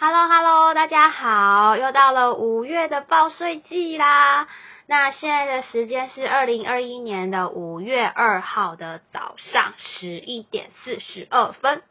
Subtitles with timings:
[0.00, 4.46] Hello Hello，大家好，又到了五月的报税季啦。
[4.86, 11.82] 那现在的时间是二零二一年的五月二号的早上十一点四十二分。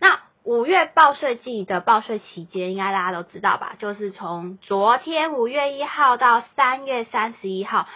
[0.00, 3.74] 那五月报税季的报税期间，应该大家都知道吧？
[3.78, 7.88] 就是从昨天五月一号到三月三十一号。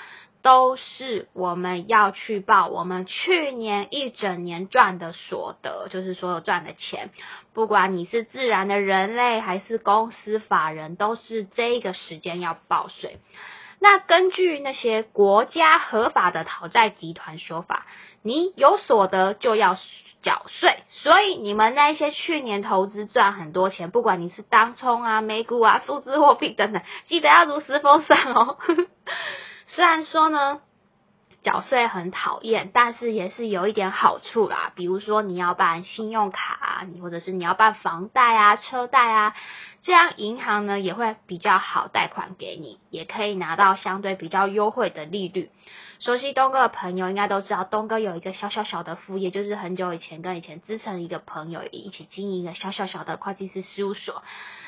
[0.42, 7.10] 都是我们要去报我们去年一整年赚的所得，就是所有赚的钱，
[7.52, 13.18] 不管你是自然的人类还是公司法人，都是这个时间要报税。
[13.82, 17.86] 那根据那些国家合法的讨债集团说法，
[18.22, 19.76] 你有所得就要
[20.22, 28.58] 缴税，所以你们那些去年投资赚很多钱，不管你是当冲啊、美股啊、数字货币等等，记得要如实封上哦。
[29.72, 30.60] 虽然说呢，
[31.42, 34.72] 缴税很讨厌，但是也是有一点好处啦。
[34.74, 39.34] 比如说你要办信用卡，你或者是你要办房贷啊、车贷啊，
[39.82, 45.50] 这样银行呢也会比较好贷款给你，也可以拿到相对比较优惠的利率。
[46.00, 54.22] 熟悉东哥的朋友应该都知道，东哥有一个小小小的副业，就是很久以前跟以前资深一个朋友一起经营一个小小小的会计师事务所。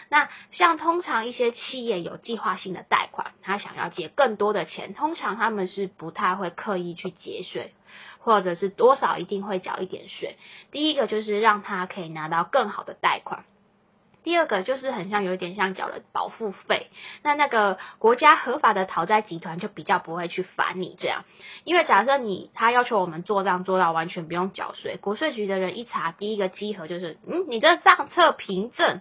[0.09, 7.73] 那像通常一些企业有计划性的贷款，他想要借更多的钱，通常他们是不太会刻意去节税，
[8.19, 10.37] 或者是多少一定会缴一点税。
[10.71, 13.45] 第一个就是让他可以拿到更好的贷款。
[14.25, 16.91] 第二个就是很像有一点像缴了保护费，
[17.23, 21.25] 那那个国家合法的讨债集团就比较不会去烦你这样，
[21.65, 29.01] 因为假设你他要求我们做账做到完全不用缴税，国税局的人一查，第一个稽核就是，嗯，你这账册凭证。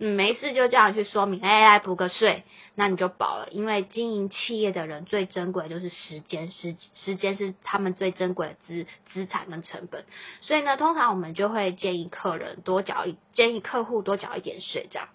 [0.00, 2.44] 嗯，没事就这样去说明，，AI 补个税，
[2.76, 3.48] 那你就保了。
[3.50, 10.04] 因为经营企业的人最珍贵的就是时间，时时间是他们最珍贵的资资产跟成本。
[10.40, 15.08] 所以呢，通常我们就会建议客人多缴一，建议客户多缴一点税，这样。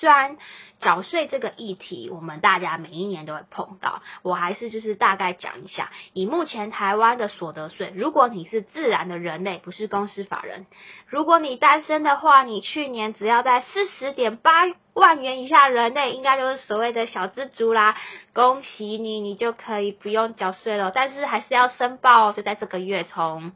[0.00, 0.38] 虽然
[0.80, 5.90] 缴税这个议题，我们大家每一年都会碰到，我还是就是大概讲一下。
[6.14, 10.64] 以目前台湾的所得税，如果你是自然的人类，不是公司法人，
[11.06, 14.52] 如果你单身的话，你去年只要在四十点八
[14.94, 17.94] 万元以下人类，应该就是所谓的小资族啦。
[18.32, 20.90] 恭喜你，你就可以不用缴税了。
[20.94, 23.52] 但是还是要申报，就在这个月，从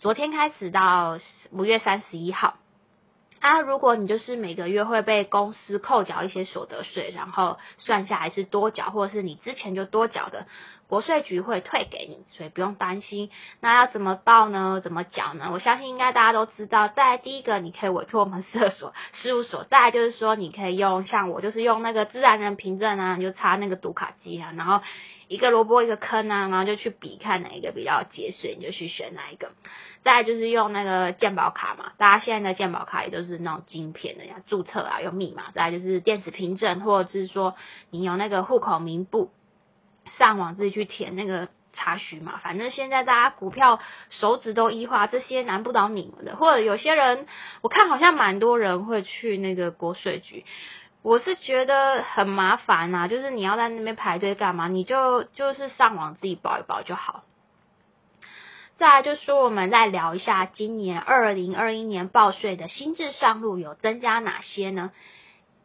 [0.00, 1.20] 昨天开始到
[1.52, 2.54] 五月三十一号。
[3.48, 10.46] 那，如果你就是每个月会被公司扣缴一些所得税，然后算下来是多缴，或者是你之前就多缴的，
[10.88, 13.30] 国税局会退给你，所以不用担心。
[13.60, 14.80] 那要怎么报呢？
[14.82, 15.50] 怎么缴呢？
[15.52, 16.88] 我相信应该大家都知道。
[16.88, 24.80] 在第一个，你可以委托我们社所 事务所；再就是说，你可以用像我，就是用那个自然人凭证啊，你就插那个读卡机啊，然后
[25.28, 29.50] 一个萝卜一个坑啊，然后就去比看哪一个比较节税，你就去选哪一个。
[30.04, 35.50] 再就是用那个健保卡嘛，大家现在的健保卡也都是那种晶片的呀，注册啊有密码。
[35.52, 37.56] 再就是电子凭证，或者是说
[37.90, 39.32] 你有那个户口名簿，
[40.18, 42.38] 上网自己去填那个查询嘛。
[42.42, 43.80] 反正现在大家股票
[44.10, 46.36] 手指都一化，这些难不倒你们的。
[46.36, 47.26] 或者有些人，
[47.62, 50.44] 我看好像蛮多人会去那个国税局，
[51.02, 54.68] 我是觉得很麻烦啊，就是你要在那边排队干嘛？
[54.68, 57.24] 你就就是上网自己报一报就好。
[58.78, 64.92] 再来就说，我们再聊一下今年二零二一年报税的新制上路有增加哪些呢？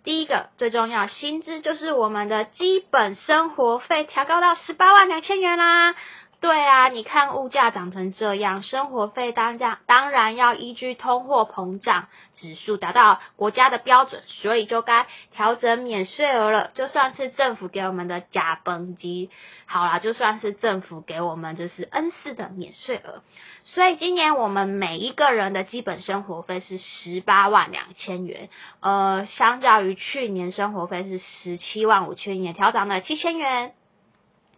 [0.04, 5.96] 第一个最重要薪资就是我们的基本生活费调高到十八万两千元啦。
[6.42, 16.72] 对啊，你看物价涨成这样，生活费当然当然要依据通货膨胀指数达到国家的标准，所以就该调整免税额了。
[16.74, 19.30] 就算是政府给我们的假崩机，
[19.68, 23.22] 好啦，就算是政府给我们就是 N 四的免税额，
[23.64, 33.74] 所以今年我们每一个人的基本生活费是十八万两千元，呃，相较于去年生活费是十七万五千元，调涨了七千元。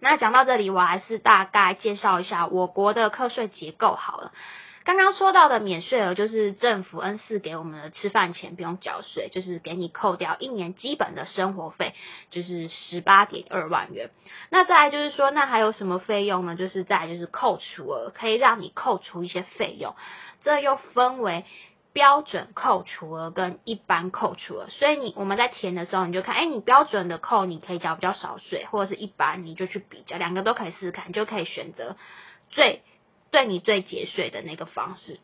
[0.04, 4.34] 那讲到这里，我还是大概介绍一下我国的课税结构好了。
[4.84, 11.96] 刚刚说到的免税额，就是政府 N 四给我们的吃饭钱不用缴税，就是给你扣掉一年基本的生活费，
[12.32, 14.12] 就是十八点二万元。
[14.50, 16.58] 那再来就是说，那还有什么费用呢？
[16.58, 19.96] 就是再就是扣除额，可以让你扣除一些费用，
[20.44, 21.46] 这又分为。
[21.94, 31.96] 标准扣除额跟一般扣除额，所以你我们在填的时候，你就看，哎，你标准的扣你可以交比较少税，或者是一般你就去比较，两个都可以试试看，就可以选择
[32.50, 32.82] 最
[33.30, 35.20] 对你最节税的那个方式。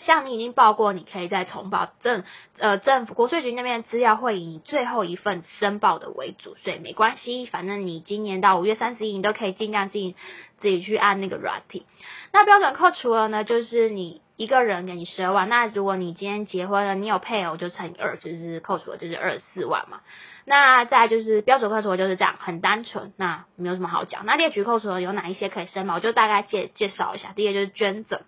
[0.00, 2.24] 像你已经报过，你可以再重报政
[2.58, 10.16] 呃政府国税局那边的资料会以最后一份申报的为主，所以没关系，反正你今年到五月三十一，你都可以尽量自己
[10.60, 11.86] 自己去按那个软体。
[12.32, 20.00] 那标准扣除额呢，就是你一个人给你十二万，那如果你今天结婚了，你有配偶就乘以二，就是扣除额就是二十四万嘛。
[20.46, 24.24] 那再就是标准扣除额就是这样，很单纯，那没有什么好讲。
[24.24, 27.32] 那列举扣除额有哪一些可以申报，我就大概介介绍一下。
[27.36, 28.20] 第一个就是捐赠。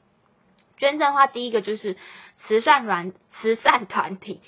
[0.82, 1.96] 捐赠的话，第一个就是
[2.38, 4.40] 慈善软慈善团体，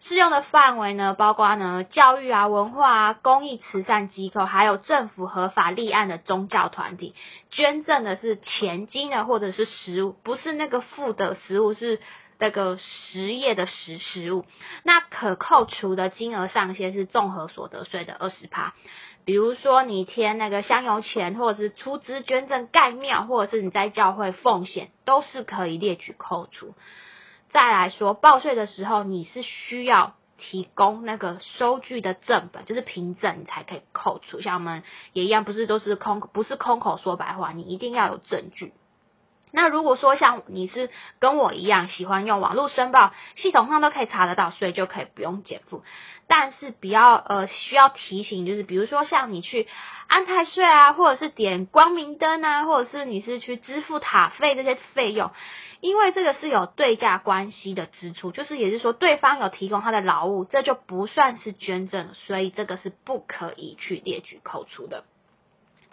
[0.00, 7.14] 适用的范围呢，包括呢教育啊、文化啊、公益慈善机构，还有政府合法立案的宗教团体。
[7.52, 12.00] 捐赠的是钱金的，或者是食物，不是那个负的食物，是
[12.40, 14.44] 那个实业的实食物。
[14.82, 18.74] 那可扣除的金额上限是综合所得税的二十趴。
[19.26, 26.74] 比如说你填那个香油钱，或者是出资捐赠盖庙，或者是你在教会奉献，都是可以列举扣除。
[27.50, 34.40] 再来说报税的时候，你是需要提供那个收据的正本，就是凭证，你才可以扣除。
[34.40, 38.74] 像我们也一样，不是都是空，不是空口说白话，你一定要有证据。
[39.56, 45.82] 那如果说像你是跟我一样喜欢用网络申报，系统上都可以查得到，所以就可以不用减负。
[46.28, 49.66] 但是比较呃需要提醒，就是比如说像你去
[50.08, 55.30] 安泰税啊，或者是点光明灯啊，或者是你是去支付塔费这些费用，
[55.80, 65.04] 因为这个是有对价关系的支出，就是也是说对方有提供他的劳务，这就不算是捐赠，所以这个是不可以去列举扣除的。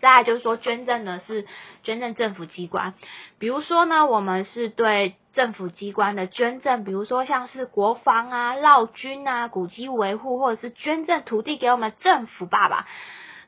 [0.04, 1.48] 再来就是说，捐赠的是
[1.82, 2.94] 捐赠政府机关，
[3.40, 12.86] 比如说呢，我们是对政府机关的捐赠，比如说像是国防啊、绕军啊、古迹维护，或者是捐赠土地给我们政府爸爸，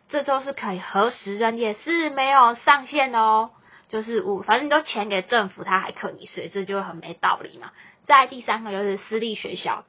[0.07, 3.51] 这都是可以核实认列，是没有上限的哦。
[3.89, 7.71] 就是我反正都钱给政府，他还扣你税，这就很没道理嘛。
[8.07, 9.83] 再第三个就是私立学校。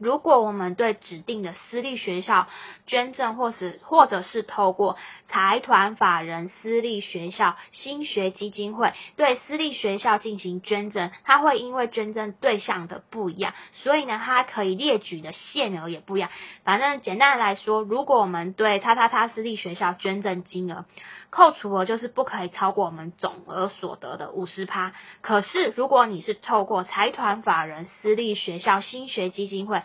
[0.00, 2.48] 如果我们对指定的私立学校
[2.86, 4.96] 捐赠，或是或者是透过
[5.28, 16.30] 财团法人私立学校新学基金会对私立学校进行捐赠，它会因为捐赠对象的不一样，所以呢，它可以列举的限额也不一样。
[16.64, 20.86] 反正简单来说，如果我们对他他他私立学校捐赠金额
[21.28, 24.94] 扣除额就是不可以超过我们总额所得的五十趴。
[25.20, 29.82] 可是如果你是透过财团法人私立学校新学基金会，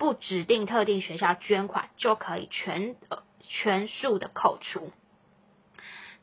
[0.00, 4.90] 不指定特定学校捐款就可以全呃全数的扣除。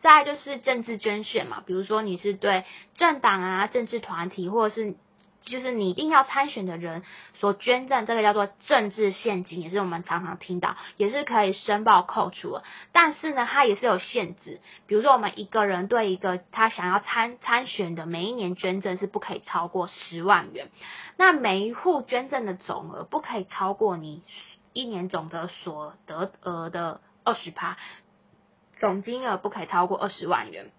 [0.01, 2.65] 再就是政治捐献嘛，比如说你是对
[2.95, 4.97] 政党啊、政治团体或者是。
[5.42, 7.04] 就是你一定要参选的人
[7.39, 12.63] 所捐赠，这个叫做政治现金，也是我们常常听到，也是可以申报扣除的。
[12.92, 20.69] 但是呢，它也是有限制，比如说我们一个人对一个他想要参参选的每一年捐赠是不可以超过十万元，
[21.18, 24.24] 那每一户捐赠的总额不可以超过你
[24.74, 27.78] 一年总的所得额的二十趴，
[28.80, 30.72] 总金额不可以超过二十万元。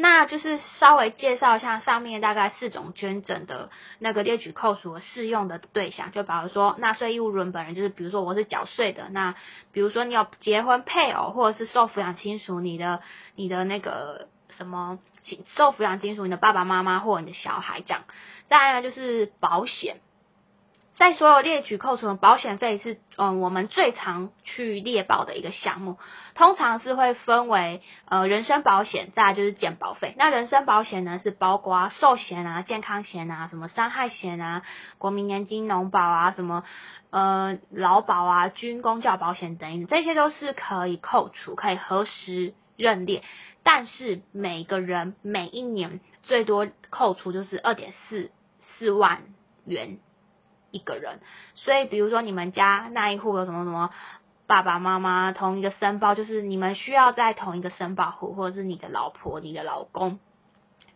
[0.00, 3.68] 那就是稍微介绍一下上面大概四种捐赠的
[3.98, 9.34] 那个列举扣除适用的对象，就比如说纳税义务人本人，就是比如说我是缴税的，那
[9.72, 13.00] 比如说你有结婚配偶或者是受抚养亲属，你的
[13.34, 15.00] 你的那个什么
[15.56, 18.04] 受抚养亲属，你的爸爸妈妈或者你的小孩这样。
[18.48, 19.96] 再来呢就是保险。
[20.98, 25.96] 在所有列举扣除的保险费是，嗯，我们最常去列报的一个项目，
[26.34, 30.14] 通常是会分为，呃，人身保险，再就是健保费。
[30.18, 34.62] 那人身保险呢，是包括寿险啊、健康险啊、什么伤害险啊、
[34.98, 36.64] 国民年金、农保啊、什么，
[37.10, 43.22] 呃，劳保啊、军公教保险等等，这些都是可以扣除，可以核实认列。
[43.62, 48.32] 但是每个人每一年最多扣除就是二点四
[48.78, 49.22] 四万
[49.64, 50.00] 元。
[50.70, 51.20] 一个人，
[51.54, 53.90] 所以比如说你们家那一户有什么什么
[54.46, 60.18] 爸爸妈妈同一个申报，就是你们需要在同一个申报户，或者是你的老婆、你的老公。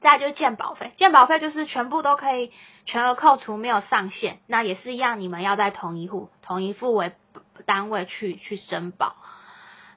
[0.00, 2.50] 再就是健保费，健保费就是全部都可以
[2.86, 4.40] 全额扣除，没有上限。
[4.48, 7.12] 那也是一样，你们要在同一户、同一户为
[7.66, 9.14] 单位去去申报。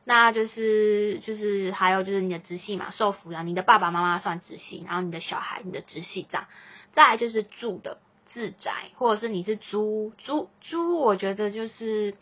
[0.03, 6.45] 那就是就是还有就是你的直系嘛，受抚养，你的爸爸妈妈算直系，然后你的小孩、你的直系这样。
[6.93, 7.97] 再来就是住的。
[8.35, 12.15] 自宅，或者是你是租租租，我觉得就是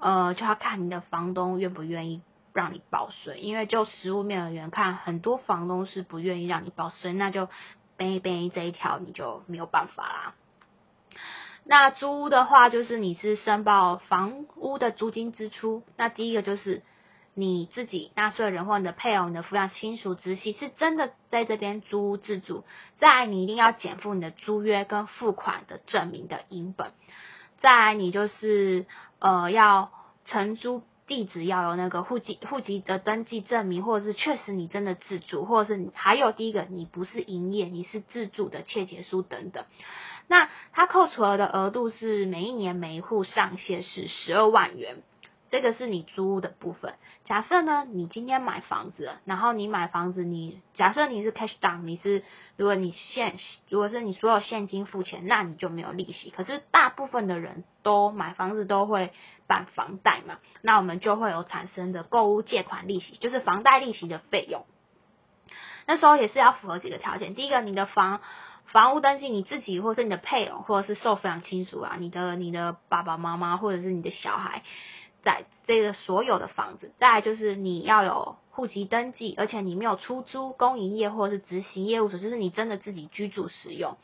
[0.00, 2.22] 呃，就要看你的房东愿不愿意
[2.52, 3.38] 让你报税。
[3.38, 7.48] 因为就实物面而言，看很多房东是不愿意让你报税，那就
[7.96, 10.34] 背背这一条你就没有办法啦。
[11.62, 16.82] 那租的话，就是你是申报房屋的租金支出，那第一个就是
[17.34, 22.64] 你自己纳税人或你的配偶、你的抚养亲属、直系是真的在这边租屋自住，
[22.98, 26.92] 再你一定要减负你的租约跟付款的证明的影本，
[27.60, 28.86] 再你就是
[29.20, 29.90] 呃要
[30.26, 39.64] 承租地址要有那个户籍户籍的登记证明，或者是确实你真的自住，或者是还有第一个你不是营业，你是自住的切结书等等。
[40.26, 45.02] 那它扣除额的额度是每一年每一户上限是十二万元。
[45.50, 46.94] 这个是你租屋的部分。
[47.24, 52.22] 假设呢，你今天买房子，然后你买房子，你假设你是 cash down，你是
[52.56, 53.36] 如果你现
[53.68, 56.30] 如果是你所有现金付钱，那你就没有利息。
[56.30, 59.12] 可是大部分的人都买房子都会
[59.48, 64.64] 办房贷嘛，那我们就会有产生的购物借款利息，就是房贷利息的费用。
[65.86, 68.20] 那时候也是要符合几个条件，第一个，你的房
[68.66, 74.62] 房屋登记你自己，或是你的配偶，或者是受抚养亲属啊，你的你的爸爸妈妈或者是你的小孩。
[75.22, 83.98] 在这个所有的房子，再来就是你要有户籍登记，而且你没有出租、公营业或是执行业务所，就是你真的自己居住使用。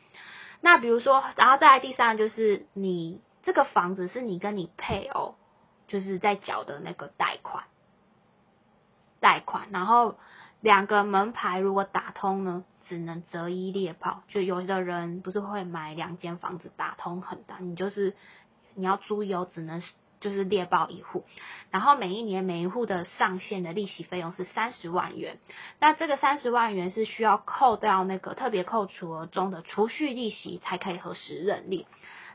[0.60, 5.34] 那比如说，然后再来第三就是你这个房子是你跟你配偶
[5.88, 7.64] 就是在缴的那个贷款，
[9.20, 10.16] 贷款，然后
[10.60, 14.22] 两个门牌如果打通呢，只能择一猎跑。
[14.28, 18.14] 就有的人不是会买两间房子打通很大，你就是
[18.74, 19.82] 你要租有只能。
[20.20, 21.24] 就是猎豹一户，
[21.70, 25.38] 然后每一年每一户的上限的利息费用是三十万元，
[25.78, 31.86] 那这个三十万元是需要扣掉那个特别扣除额中的储蓄利息才可以核实认列。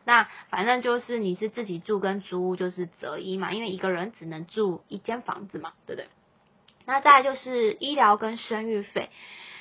[0.05, 6.07] 那反正就是你是自己住跟租就是择一嘛，因为一个人只能住一间房子嘛，对不对？
[6.85, 9.09] 那再就是医疗跟生育费，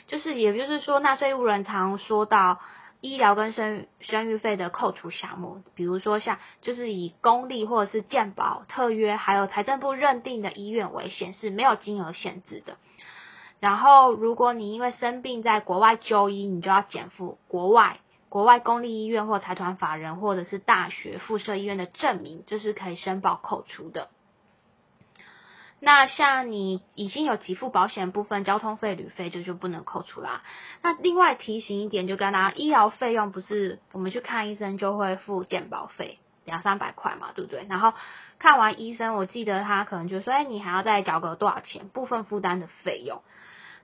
[0.06, 2.60] 就是也就是说纳税务人常说到。
[3.00, 12.76] 医疗跟生生育费的扣除项目，比如说像就是以公立或者是健保特约，还有财政部认定的医院为限，是没有金额限制的。
[13.58, 24.08] 然后，如果你因为生病在国外就医，你就要减负国外国外公立医院或财团法人或者是大学附设医院的证明，这是可以申报扣除的。
[25.82, 30.42] 那像你已经有给付保险部分，交通费、旅费就就不能扣除啦。
[30.82, 37.66] 那另外提醒一点，就跟大家，医疗费用不是我们去看医生就会付健保费两三百块嘛，对不对？
[37.70, 37.94] 然后
[38.38, 41.88] 看完医生，我记得他可能就说，哎，你还要再缴个多少钱？
[41.88, 43.22] 部分负担的费用。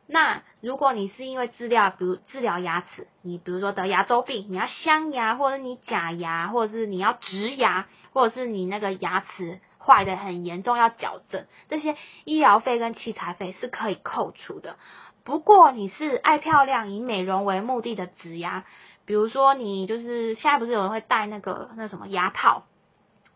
[0.06, 9.60] 那如果你是因为治疗，比如治疗牙齿，你比如说得牙周病，你要镶牙，或者你假牙，或者是你要植牙，或者是你那个牙齿。
[9.86, 14.76] 坏的很严重，要矫正，这些医疗费跟器材费是可以扣除的。
[15.24, 18.64] 不过你是爱漂亮、以美容为目的的植牙，
[19.06, 22.64] 比如说你就是现在不是有人会戴那个那什么牙套，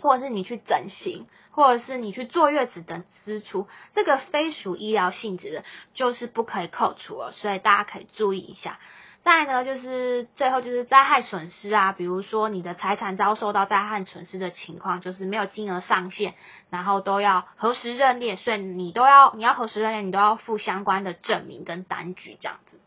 [0.00, 5.64] 或者是你去整形，或者是你去坐月子等支出，这个非属医疗性质的，
[5.94, 7.32] 就是不可以扣除了。
[7.32, 8.78] 所以大家可以注意一下。
[9.22, 16.34] 再呢，就是最后就是灾害损失啊，比如说你的财产遭受到灾害损失的情况，就是没有金额上限，
[16.70, 22.80] 然后都要核实认列，所以你都要你要核实认列，你都要附相关的证明跟单据这样子。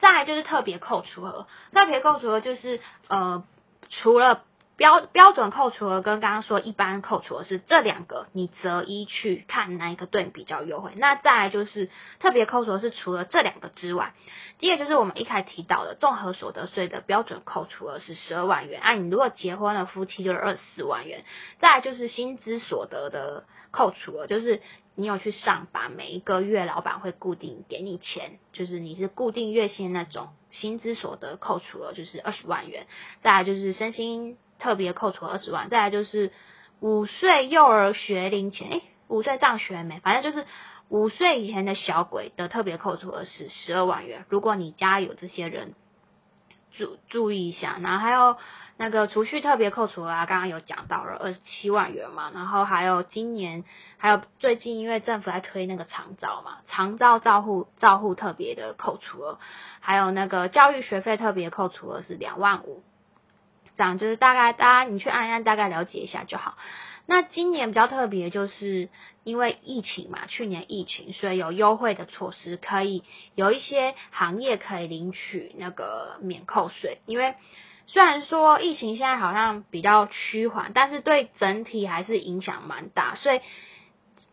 [0.00, 3.44] 再来就是特别扣除额，特别扣除额就是呃
[3.90, 4.42] 除了。
[4.76, 10.92] 标标准扣除额跟刚刚说一般扣除额是这两个，你择一去看哪一个对你比较优惠。
[10.96, 14.14] 那再来就是特别扣除额是除了这两个之外，
[14.58, 21.24] 第二就是我们一开始提到的综合所得税的标准扣除额是十二万元，啊，你如果结婚了夫妻就是二十四万元。
[21.60, 24.60] 再来就是薪资所得的扣除额，就是
[24.96, 32.88] 你有去上班，每一个月老板会固定给你钱，就是你是固定月薪那种薪资所得扣除额就是二十万元。
[33.22, 34.36] 再来就是身心。
[34.64, 36.32] 特别扣除二十万，再来就是
[36.80, 40.00] 五岁幼儿学龄前，诶，五岁上学没？
[40.00, 40.46] 反正就是
[40.88, 44.24] 五岁以前的小鬼的特别扣除额是十二万元。
[44.30, 45.74] 如果你家有这些人，
[46.72, 47.76] 注注意一下。
[47.82, 48.38] 然后还有
[48.78, 52.30] 那个储蓄特别扣除额啊，刚刚有讲到了二十七万元嘛。
[52.32, 53.64] 然后还有今年，
[53.98, 59.38] 还有最近因为政府在推那个长照嘛，长照照护照护特别的扣除额，
[59.80, 62.82] 还有那个教育学费特别扣除额是两万五。
[63.76, 66.56] 这样就是大概大家你去按一按，大概了解一下就好。
[67.06, 68.88] 那今年比较特别，就是
[69.24, 73.02] 因为疫情嘛，去年疫情，所以有优惠的措施，可以
[73.34, 77.02] 有一些行业可以领取那个免扣税。
[77.04, 77.34] 因为
[77.86, 83.16] 虽然说疫情现在好像比较趋缓，但是对整体还是影响蛮大。
[83.16, 83.42] 所以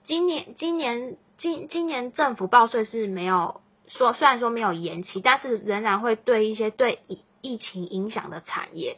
[0.06, 8.98] 今年今年今今年政府报税是没有说，虽然说没有延期，但是仍然会对一些对疫疫情影响的产业。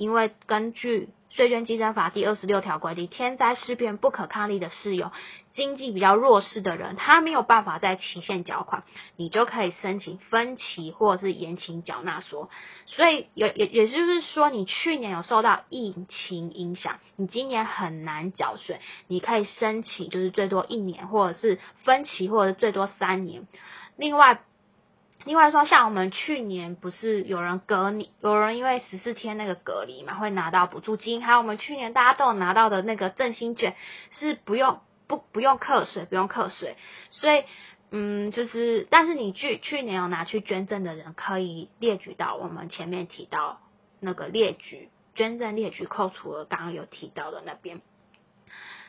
[0.00, 5.12] 因为根据税捐稽征法第二十六条规定，天灾事变不可抗力的事由，
[5.52, 8.84] 经济比较弱势的人，他没有办法在期限缴款，
[9.16, 12.48] 你就可以申请分期或者是延期缴纳所。
[12.86, 23.46] 所以也也也就是说，你去年有受到疫情影响，你今年很难缴税，你可以申请就是最多一年，或者是分期，或者最多三年。
[23.98, 24.40] 另外。
[25.24, 33.76] 另外说，像我们去年不是有人隔离，有人因为十四天那个隔离嘛，会拿到补助金，还有我们去年大家都有拿到的那个振兴券，
[34.18, 36.76] 是不用不不用课税，不用课税，
[37.10, 37.44] 所以
[37.90, 43.60] 嗯，就是但是你去去年有拿去捐赠的人，可以列举到我们前面提到
[44.00, 47.82] 那个列举捐赠列举扣除额，刚刚有提到的那边。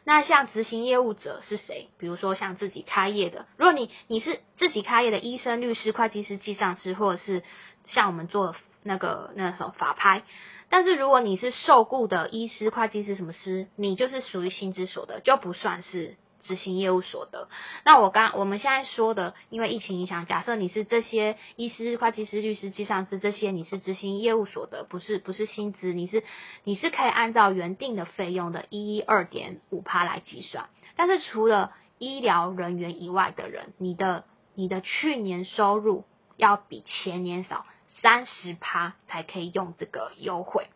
[0.04, 1.90] 那像执行业务者是谁？
[1.98, 7.44] 比如说像自己开业的，如果你你是自己开业的医生、律师、会计师、记账师，或者是
[7.88, 10.24] 像我们做那个那什么法拍，
[10.70, 16.16] 但是如果你是受雇的医师、会计师什么师，你就是属于薪资所得，就不算是。
[16.44, 17.48] 执行业务所得，
[17.86, 26.24] 那我刚我们现在说的，因为疫情影响，假设你是这些医师、会计师、律师、计账师这些，你是执行业务所得，不是不是薪资，你是
[26.64, 30.70] 你是可以按照原定的费用的一一二点五趴来计算。
[30.96, 36.06] 但是除了医疗人员以外的人，你的你的去年收入
[36.38, 37.66] 要比前年少
[38.02, 40.68] 三十趴才可以用这个优惠。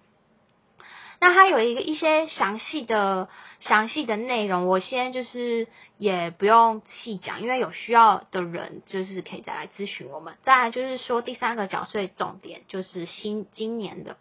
[1.25, 3.29] 那它有一个一些详细的
[3.59, 5.67] 详细的内容，我先就是
[5.97, 10.35] 也不用细讲，因为有需要的人就是可以再来咨询我们。
[10.43, 14.17] 再来就是说第三个缴税重点就是新今年的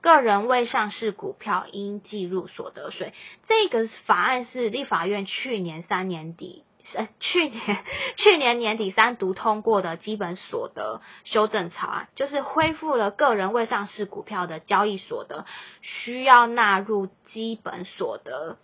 [0.00, 3.12] 个人未上市股票应计入所得税，
[3.46, 6.64] 这个法案是立法院去年三年底。
[6.94, 7.84] 呃，去年
[8.16, 15.44] 去年年底三读通过的基本所得修正草案，就是恢复了个人未上市股票的交易所得
[15.82, 18.58] 需要纳入基本所得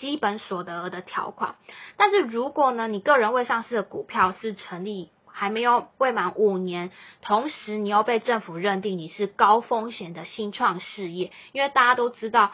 [0.00, 1.56] 基本所得额的条款。
[1.96, 6.90] 但是如果呢，你个人未上市的股票是成立还没有未满五年，
[7.22, 12.52] 同时你又被政府认定你是高风险的新创事业，因为大家都知道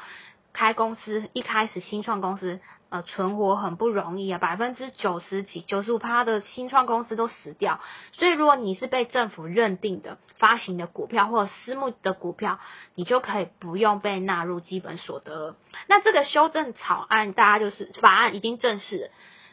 [0.59, 2.59] 开公司一开始新创公司。
[2.91, 7.81] 呃，存活很不容易啊，百分之九十几、九十五趴的新创公司都死掉。
[8.13, 12.59] 所以，如果你是被政府认定的发行的股票或者私募的股票，
[12.95, 15.55] 你就可以不用被纳入基本所得。
[15.87, 19.11] 那这个修正草案，大家就是法案已经正式。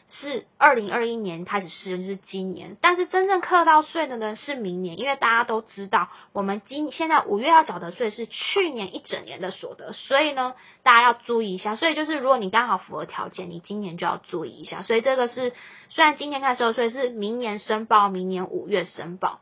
[0.08, 11.74] 是二零二一年开始实施，是今年，但是真正课到税的呢是明年，因为大家都知道，我们今现在五月要缴的税是去年一整年的所得，所以呢，大家要注意一下。
[11.74, 14.82] 所以就是如果你刚好符合条件，你今年就要注意一下。
[14.82, 15.52] 所以这个是
[15.90, 19.40] 虽然今年开始收税，是明年申报，明年五月申报。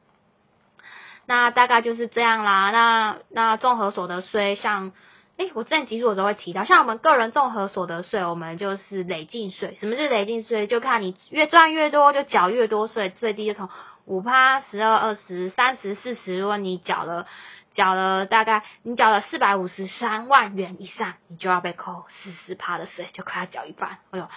[1.26, 2.70] 那大概就是这样啦。
[2.70, 4.92] 那那综合所得税像。
[5.36, 9.76] 哎，我之前集数的时候会提到，像我们个人综合所得税，我们就是累进税。
[9.80, 10.68] 什么是累进税？
[10.68, 13.10] 就看你越赚越多，就缴越多税。
[13.10, 13.68] 最低就从
[14.04, 16.38] 五趴、十二、二十、三十、四十。
[16.38, 17.26] 如果你缴了
[17.74, 23.98] 缴了大概你缴了四百五十三万元以上，你就要被扣四十趴的税，就快要缴一半。
[24.12, 24.28] 哎呦，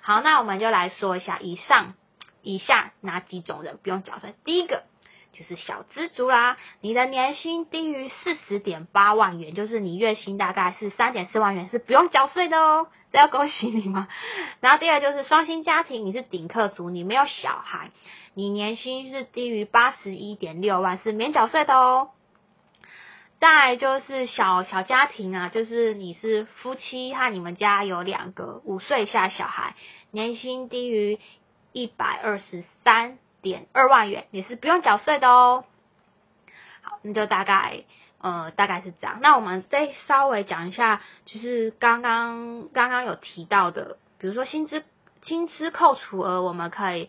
[0.00, 1.92] 好，那我们就来说一下以上
[2.40, 4.34] 以下哪几种人不用缴税。
[4.44, 4.84] 第一个。
[5.38, 14.08] 就是小资族啦，你的年薪低于四十点八万元，就是你月薪大概是三点四万元，是不用缴税的哦，这要恭喜你吗？
[14.60, 17.90] 然后第二就是双薪家庭，你是顶客族，你没有小孩，
[18.32, 22.08] 你年薪是低于八十一点六万，是免缴税的哦。
[23.38, 29.74] 再就是小小家庭啊，就是你是夫妻和你们家有两个五岁以下小孩，
[30.10, 31.18] 年薪低于
[31.72, 33.18] 一百二十三。
[33.48, 35.64] 点二万元也是不用缴税的哦。
[36.82, 37.84] 好，那就大概
[38.18, 39.20] 呃大概是这样。
[39.22, 44.84] 那我们再稍微讲一下，就是刚刚刚刚有提到的，比如说薪资
[45.22, 47.08] 薪资扣除额，我们可以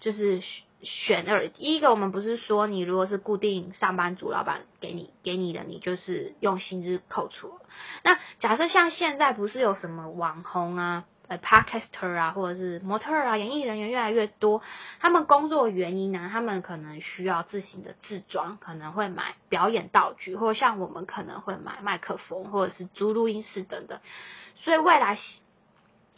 [0.00, 0.42] 就是
[0.82, 1.48] 选二。
[1.48, 7.58] 第一个，我们不是说你如果是固定上班族，老板给你给你的，你就是用薪资扣除。
[8.02, 11.04] 那假设像现在不是有什么网红啊？
[11.28, 14.62] 呃，podcaster 啊，或者是模特啊，演艺人员越来越多。
[15.00, 23.98] 他们工作原因呢，他们可能需要自行的制装，可能会买表演道具，或像我们可能会买麦克风，或者是租录音室等等。
[24.56, 25.18] 所以未来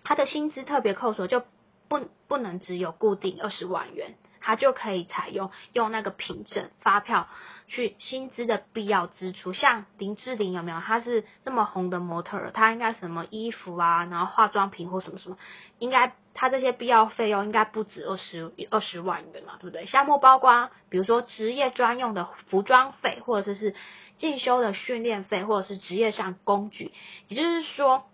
[0.05, 1.43] 他的薪资特别扣除就
[1.89, 4.15] 不不能只有固定二十万元。
[4.49, 7.29] 他就可以采用用那个凭证发票
[7.67, 10.81] 去薪资的必要支出，像林志玲有没有？
[10.81, 15.37] 她是那么红的模特儿，她应该什么衣服啊，然后化妆品或什么什么，
[15.79, 19.85] 应该她这些必要费用应该不止二十二十万元嘛，对不对？
[19.85, 23.75] 项目包括比如说职业专用的服装费，或者是
[24.17, 26.93] 进修的训练费，或者是职业上工具。
[27.29, 28.07] 也就是说，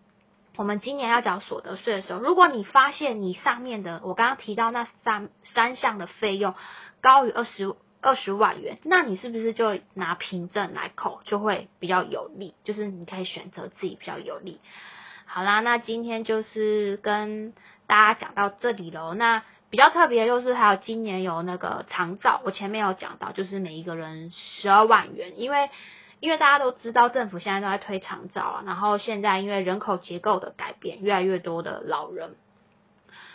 [0.57, 6.55] 我们今年要缴所得税的时候，如果你发现你上面的我刚刚提到那三三项的费用
[7.01, 12.55] 高于二十二十万元，那你是不是就拿凭证来扣，就会比较有利？
[12.63, 14.61] 就是你可以选择自己比较有利。
[15.27, 17.53] 好啦，那今天就是跟
[17.87, 19.15] 大家讲到这里喽。
[19.15, 25.71] 那比较特别就是还有今年有那个长照，我前面有讲到，就是每一个人十二万元，因为
[26.25, 32.37] 因为大家都知道政府现在都在推长照啊，然后现在因为人口结构的改变，越来越多的老人，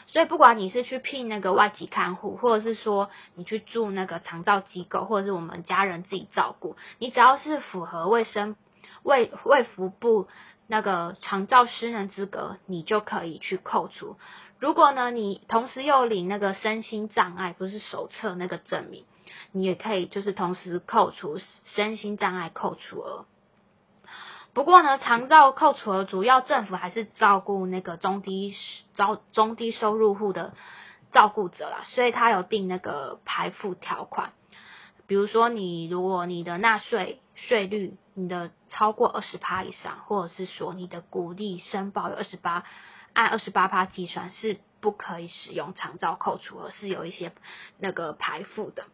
[0.08, 8.56] 所以不管你是去聘那个外籍看护，或者是说你去住那个长照机构，或者是我们家人自己照顾，你只要是符合卫生
[9.04, 10.28] 卫卫福部。
[10.72, 14.18] 那个长照失能资格，你就可以去扣除。
[14.60, 19.06] 如果呢，你同时又领那个身心障碍不是手册那个证明，
[19.52, 23.26] 你也可以就是同时扣除身心障碍扣除额。
[24.54, 28.56] 不过呢，长照扣除额主要政府还是照顾那个中低
[28.96, 30.54] 招中低收入户的
[31.12, 34.34] 照顾者啦，所以他有定那个排付条款。
[35.06, 42.64] 比如说，你如果你的纳税税率你的超过二十趴以上，或者是说你的股利申报有二十八，
[43.14, 47.32] 按二十八趴计算是不可以使用长照扣除，额是有一些
[47.80, 48.86] 那个排付的。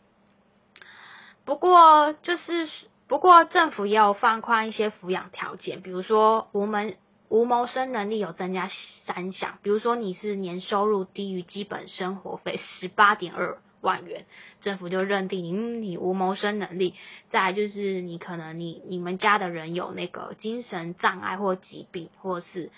[1.46, 2.68] 不过就是
[3.08, 6.98] 不过政府也有放宽一些抚养条件，比如说无门
[7.30, 8.70] 无谋生能力有增加
[9.06, 13.60] 三项，比如说你是年收入低于基本生活费十八点二。
[13.82, 14.26] 万元，
[14.62, 16.96] 政府就认定你你无谋生能力，
[17.30, 22.72] 再就是你可能你你们家的人有那个精神障碍或疾病，或是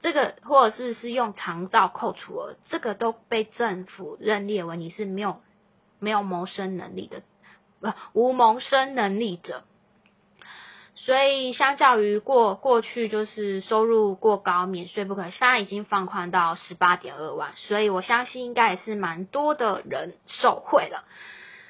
[0.00, 5.42] 这个或者是是用长照扣除额，这个都被政府认列为你是没有
[5.98, 7.20] 没有谋生能力的，
[8.12, 9.64] 无谋生能力者。
[10.96, 21.04] 所以，相较于过过去就是收入过高免税不可，现在已经放宽到十八点二万，所以我相信应该也是蛮多的人受惠了。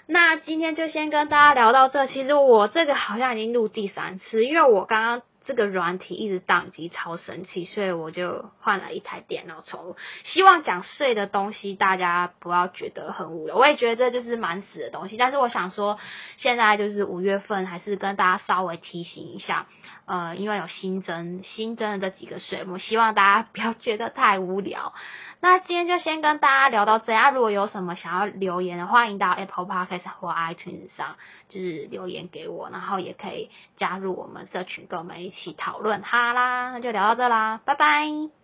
[0.07, 5.23] 那今天就先跟大家聊到这，其实我这个好像已经录第三次，因为我刚刚。
[5.45, 9.97] 这个软体一直宕机，超神奇，所以我就换了一台电脑重录。
[10.25, 15.17] 希望讲税的东西大家不要觉得很无聊，我也觉得这就是蛮死的东西。
[15.17, 15.99] 但是我想说，
[16.37, 19.67] 现在就是五月份，还是跟大家稍微提醒一下，
[20.07, 24.95] 呃，因为有新增新增的这几个税目，希望大家不要觉得太无聊。
[25.41, 27.35] 那今天就先跟大家聊到这样。
[27.35, 31.17] 如果有什么想要留言的，欢迎到 Apple Podcast 或 iTunes 上，
[31.51, 36.01] 就是留言给我，然后也可以加入我们社群，跟我们一一起讨论。
[36.03, 38.44] 哈啦，那就聊到这啦，拜拜。